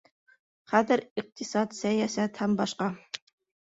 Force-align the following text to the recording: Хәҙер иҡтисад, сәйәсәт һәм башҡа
Хәҙер 0.71 1.03
иҡтисад, 1.23 1.79
сәйәсәт 1.83 2.45
һәм 2.45 2.61
башҡа 2.65 2.93